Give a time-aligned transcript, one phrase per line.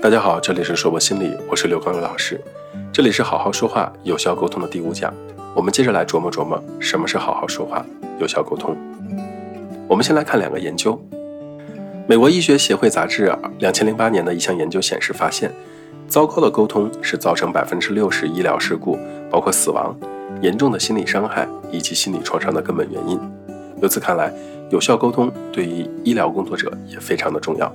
[0.00, 2.40] 大家好，这里是说博心理，我是刘刚刘老师。
[2.92, 5.12] 这里是好好说话、有效沟通的第五讲，
[5.56, 7.84] 我们接着来琢磨琢磨什么是好好说话、
[8.20, 8.76] 有效沟通。
[9.88, 10.96] 我们先来看两个研究。
[12.06, 15.52] 美国医学协会杂志两千零八年的一项研究显示，发现
[16.06, 18.96] 糟糕的沟通是造成百分之六十医疗事故，
[19.28, 19.98] 包括死亡、
[20.40, 23.18] 严重的心理伤害以及心理创伤的根本原因。
[23.82, 24.32] 由此看来，
[24.70, 27.70] 有效沟通对于医疗工作者也非常的重要。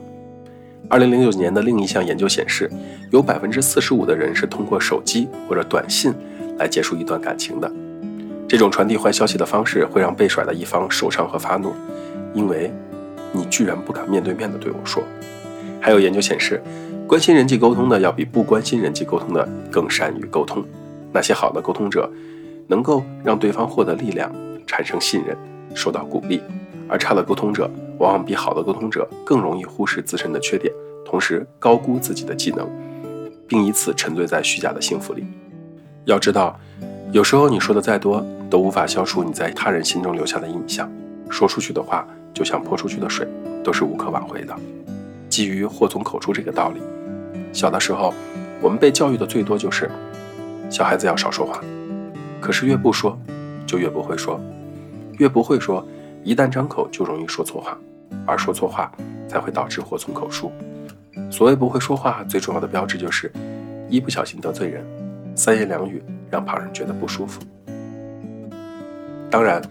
[0.90, 2.70] 二零零九年的另一项研究显示，
[3.10, 6.14] 有百分之四十五的人是通过手机或者短信
[6.58, 7.72] 来结束一段感情的。
[8.48, 11.74] 这种传递坏消息的方式会让被甩的一方受伤和发怒，
[12.34, 12.72] 因为
[13.32, 15.02] 你居然不敢面对面的对我说。
[15.82, 16.62] 还有研究显示，
[17.08, 20.64] 关心人际沟通的要比不关心人际沟通的更善于沟通。
[21.12, 22.12] 那些好的沟通者
[22.68, 24.32] 能够让对方获得力量，
[24.68, 25.36] 产生信任，
[25.74, 26.42] 受到鼓励。
[26.88, 27.70] 而差的沟通者
[28.00, 30.74] 往往比好的沟通者更容易忽视自身的缺点，
[31.06, 32.68] 同时高估自己的技能，
[33.48, 35.26] 并以此沉醉在虚假的幸福里。
[36.06, 36.60] 要知道，
[37.12, 40.92] 有时候你说的再多，都无法消除你在他人心中留下的印象。
[41.30, 43.28] 说出去的话，就像泼出去的水，
[43.64, 44.56] 都是无可挽回的。
[45.30, 46.82] 基于祸从口出这个道理，
[47.52, 48.14] 小的时候
[48.62, 49.90] 我们被教育的最多就是
[50.70, 51.60] 小孩子要少说话。
[52.40, 53.18] 可是越不说，
[53.66, 54.40] 就越不会说，
[55.18, 55.86] 越不会说。
[56.24, 57.78] 一旦张口就容易说错话，
[58.26, 58.92] 而说错话
[59.28, 60.52] 才会导致祸从口出。
[61.30, 63.32] 所谓不会说话，最重要的标志就是
[63.90, 64.86] 一不小心得罪人，
[65.36, 66.02] 三言两语
[66.32, 67.42] 让旁人觉得不舒服。
[69.30, 69.62] 当然，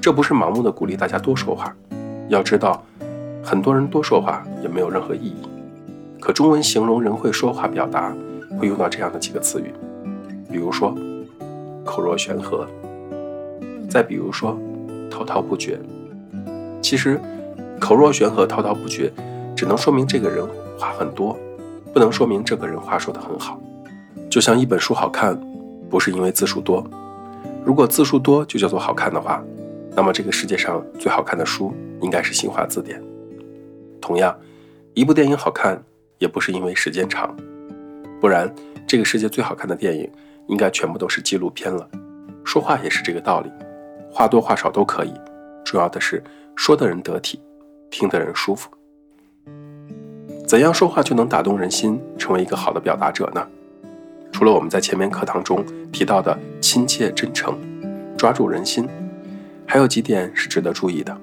[0.00, 1.74] 这不是盲目的鼓励大家多说话。
[2.28, 2.84] 要知道，
[3.42, 5.36] 很多人多说话也没有任何意义。
[6.20, 8.14] 可中文形容人会说话表达，
[8.58, 9.72] 会用到这样的几个词语，
[10.50, 10.94] 比如说
[11.84, 12.66] 口若悬河，
[13.88, 14.58] 再比如说
[15.10, 15.78] 滔滔不绝。
[16.86, 17.20] 其实，
[17.80, 19.12] 口若悬河、滔滔不绝，
[19.56, 20.46] 只能说明这个人
[20.78, 21.36] 话很多，
[21.92, 23.60] 不能说明这个人话说得很好。
[24.30, 25.36] 就像一本书好看，
[25.90, 26.88] 不是因为字数多。
[27.64, 29.42] 如果字数多就叫做好看的话，
[29.96, 33.02] 那么这个世界上最好看的书应该是新华字典。
[34.00, 34.32] 同样，
[34.94, 35.82] 一部电影好看，
[36.18, 37.36] 也不是因为时间长，
[38.20, 38.48] 不然
[38.86, 40.08] 这个世界最好看的电影
[40.46, 41.84] 应该全部都是纪录片了。
[42.44, 43.50] 说话也是这个道理，
[44.08, 45.12] 话多话少都可以，
[45.64, 46.22] 重要的是。
[46.56, 47.38] 说的人得体，
[47.90, 48.70] 听的人舒服。
[50.46, 53.46] 怎样说话就能打动人心，成为一个好的表达者呢？
[54.32, 57.56] 除了我们在前面课堂中提到的亲切真诚、
[58.16, 58.88] 抓住人心，
[59.66, 61.16] 还有几点是值得注意的：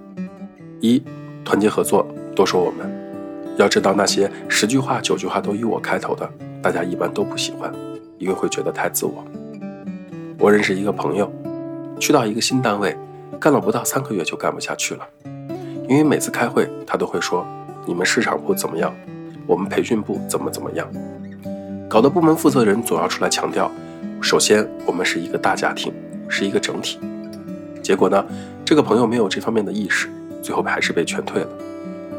[0.79, 1.03] 一、
[1.43, 2.87] 团结合作，多说我们。
[3.57, 7.73] 要知道，那些十句话九句话都以我开头的，大家一般都不喜欢，
[8.19, 9.25] 因为会觉得太自我。
[10.37, 11.31] 我认识一个朋友，
[11.99, 12.95] 去到一个新单位。
[13.43, 15.05] 干了不到三个月就干不下去了，
[15.89, 17.45] 因为每次开会他都会说
[17.85, 18.95] ：“你们市场部怎么样？
[19.45, 20.89] 我们培训部怎么怎么样？”
[21.89, 23.69] 搞得部门负责人总要出来强调
[24.23, 25.93] ：“首先，我们是一个大家庭，
[26.29, 27.01] 是一个整体。”
[27.83, 28.25] 结果呢，
[28.63, 30.07] 这个朋友没有这方面的意识，
[30.41, 31.49] 最后还是被劝退了。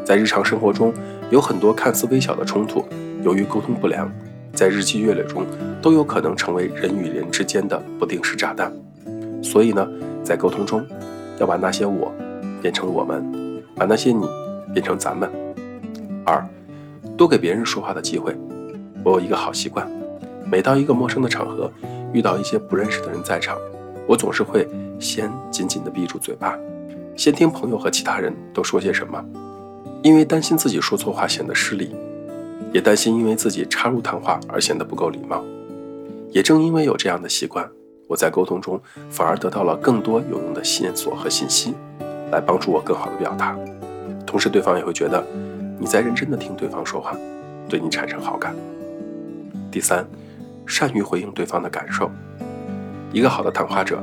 [0.04, 0.92] 在日常生活中，
[1.30, 2.84] 有很多看似微小的冲突，
[3.22, 4.12] 由于沟通不良，
[4.52, 5.46] 在日积月累中
[5.80, 8.70] 都有可能成为人与人之间的不定时炸弹。
[9.42, 9.88] 所以呢，
[10.22, 10.86] 在沟通中，
[11.38, 12.12] 要把那些我
[12.62, 14.26] 变成我们，把那些你
[14.72, 15.30] 变成咱们。
[16.24, 16.46] 二，
[17.16, 18.34] 多给别人说话的机会。
[19.04, 19.86] 我有一个好习惯，
[20.50, 21.70] 每到一个陌生的场合，
[22.12, 23.58] 遇到一些不认识的人在场，
[24.06, 24.66] 我总是会
[24.98, 26.58] 先紧紧地闭住嘴巴，
[27.14, 29.22] 先听朋友和其他人都说些什么，
[30.02, 31.94] 因为担心自己说错话显得失礼，
[32.72, 35.44] 也担心因为自己插入谈话而显得不够礼貌。
[36.30, 37.68] 也正因为有这样的习惯。
[38.06, 41.75] 我在沟通中反而得到了更多有用的线索和信息，
[42.31, 43.56] 来帮助我更好的表达。
[44.26, 45.25] 同时，对方也会觉得
[45.78, 47.16] 你在认真的听对方说话，
[47.69, 48.54] 对你产生好感。
[49.70, 50.06] 第三，
[50.66, 52.10] 善于回应对方的感受。
[53.12, 54.03] 一个好的谈话者，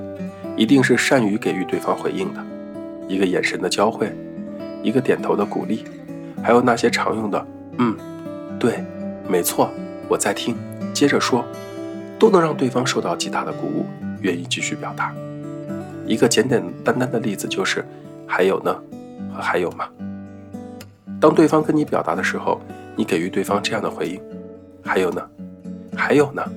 [0.56, 2.44] 一定是善于给予对方回应的。
[3.08, 4.12] 一个眼神的交汇，
[4.82, 5.84] 一个点头的鼓励，
[6.42, 7.46] 还有那些常用的
[7.78, 7.96] “嗯，
[8.58, 8.84] 对，
[9.28, 9.70] 没错，
[10.08, 10.56] 我在听，
[10.94, 11.44] 接着说”。
[12.22, 13.84] 都能让对方受到极大的鼓舞，
[14.22, 15.12] 愿意继续表达。
[16.06, 17.84] 一个简简单单的例子就是：
[18.28, 18.80] 还有呢？
[19.34, 19.90] 和还有吗？
[21.20, 22.62] 当对方跟你表达的时候，
[22.96, 24.22] 你给予对方这样的回应：
[24.84, 25.28] 还有呢？
[25.98, 26.48] 还有呢？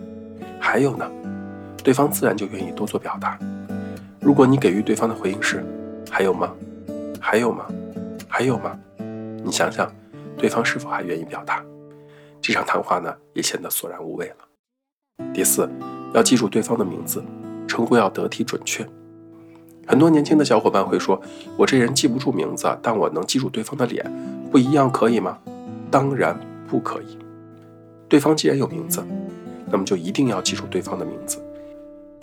[0.61, 1.11] 还有呢？
[1.83, 3.39] 对方自然就愿意多做表达。
[4.21, 5.65] 如果你给予对方的回应是：
[6.11, 6.53] 还有吗？
[7.19, 7.65] 还有吗？
[8.29, 8.79] 还有吗？
[9.43, 9.91] 你想想，
[10.37, 11.65] 对方是否还愿意表达？
[12.43, 14.37] 这场谈话呢，也显得索然无味了。
[15.35, 15.69] 第四，
[16.13, 17.23] 要记住对方的名字，
[17.67, 18.87] 称呼要得体准确。
[19.87, 21.21] 很多年轻的小伙伴会说
[21.59, 24.05] ：“我这人记不住名字，但我能记住对方的脸，
[24.51, 25.39] 不一样可以吗？”
[25.91, 26.39] 当然
[26.69, 27.19] 不可以。
[28.09, 29.05] 对方既然有名字，
[29.71, 31.39] 那么就一定要记住对方的名字，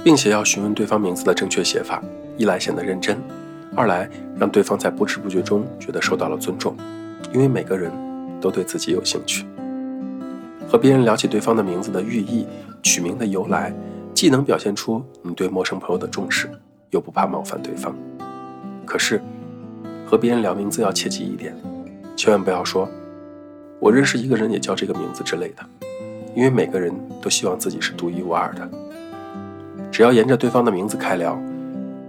[0.04, 2.02] 并且要询问对方名字的正确写法，
[2.38, 3.18] 一来显得认真，
[3.76, 6.76] 二来让对方在不知不觉中觉得受到了尊重，
[7.34, 7.92] 因为每个人
[8.42, 9.46] 都对自己有兴趣。
[10.71, 12.47] 和别人聊起对方的名字的寓意、
[12.81, 13.73] 取名的由来，
[14.13, 16.50] 既能表现出你对陌生朋友的重视，
[16.91, 17.94] 又不怕冒犯对方。
[18.85, 19.21] 可是，
[20.06, 21.53] 和别人聊名字要切记一点，
[22.15, 22.88] 千万不要说
[23.81, 25.65] “我认识一个人也叫这个名字”之类的，
[26.33, 28.69] 因为每个人都希望自己是独一无二的。
[29.91, 31.38] 只要沿着对方的名字开聊，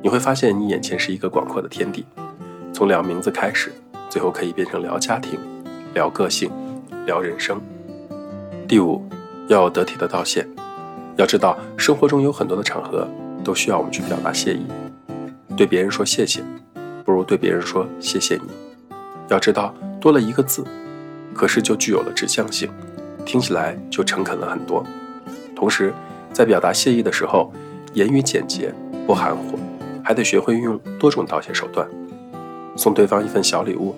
[0.01, 2.07] 你会发现你眼前是一个广阔的天地。
[2.73, 3.73] 从聊名字开始，
[4.09, 5.37] 最后可以变成聊家庭、
[5.95, 6.49] 聊个性、
[7.07, 7.61] 聊人生。
[8.73, 9.05] 第五，
[9.49, 10.49] 要有得体的道谢。
[11.17, 13.07] 要知道，生活中有很多的场合
[13.45, 14.63] 都需要我们去表达谢意。
[15.55, 16.43] 对别人说谢谢，
[17.05, 18.49] 不如对别人说谢谢你。
[19.29, 20.65] 要知道，多了一个字，
[21.35, 22.71] 可是就具有了指向性，
[23.27, 24.83] 听起来就诚恳了很多。
[25.55, 25.93] 同时，
[26.33, 27.53] 在表达谢意的时候，
[27.93, 28.73] 言语简洁，
[29.07, 29.59] 不含糊，
[30.03, 31.87] 还得学会运用多种道谢手段。
[32.75, 33.95] 送对方一份小礼物，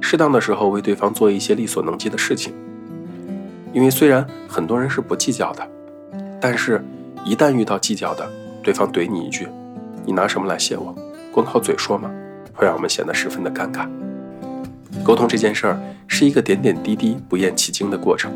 [0.00, 2.54] 适当的时候为对方做一些力所能及的事情。
[3.74, 5.68] 因为虽然很多人是不计较的，
[6.40, 6.82] 但是，
[7.24, 8.26] 一旦遇到计较的，
[8.62, 9.48] 对方怼你一句
[10.06, 10.94] ：“你拿什么来谢我？
[11.32, 12.08] 光靠嘴说吗？”
[12.54, 13.88] 会让我们显得十分的尴尬。
[15.02, 18.32] 沟通这件事儿是一个点点滴滴、不厌其精的过程。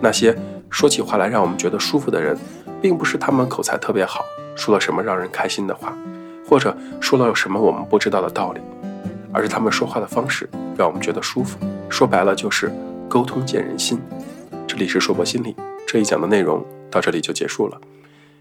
[0.00, 0.34] 那些
[0.70, 2.34] 说起话来让我们觉得舒服的人，
[2.80, 4.24] 并不是他们口才特别好，
[4.56, 5.94] 说了什么让人开心的话，
[6.48, 8.60] 或者说了什么我们不知道的道理，
[9.34, 10.48] 而是他们说话的方式
[10.78, 11.58] 让我们觉得舒服。
[11.90, 12.72] 说白了就是
[13.06, 14.00] 沟通见人心。
[14.76, 15.56] 这里是说博心理
[15.86, 17.80] 这一讲的内容到这里就结束了，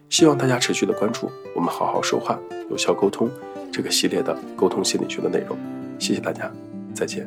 [0.10, 2.38] 希望大家持续的关注我们好好说话
[2.70, 3.32] 有效沟通
[3.72, 5.58] 这个系列的沟通心理学的内容，
[5.98, 6.52] 谢谢大家，
[6.94, 7.26] 再见。